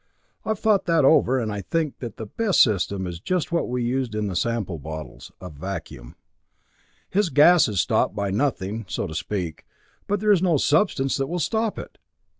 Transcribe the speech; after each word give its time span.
I've 0.43 0.57
thought 0.57 0.85
that 0.85 1.05
over, 1.05 1.37
and 1.37 1.51
I 1.51 1.61
think 1.61 1.99
that 1.99 2.17
the 2.17 2.25
best 2.25 2.63
system 2.63 3.05
is 3.05 3.19
just 3.19 3.51
what 3.51 3.69
we 3.69 3.83
used 3.83 4.15
in 4.15 4.25
the 4.25 4.35
sample 4.35 4.79
bottles 4.79 5.31
a 5.39 5.47
vacuum. 5.51 6.15
His 7.11 7.29
gas 7.29 7.67
is 7.67 7.81
stopped 7.81 8.15
by 8.15 8.31
nothing, 8.31 8.85
so 8.89 9.05
to 9.05 9.13
speak, 9.13 9.63
but 10.07 10.19
there 10.19 10.31
is 10.31 10.41
no 10.41 10.57
substance 10.57 11.17
that 11.17 11.27
will 11.27 11.37
stop 11.37 11.77
it! 11.77 11.99